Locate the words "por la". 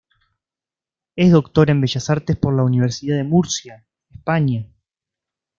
2.35-2.63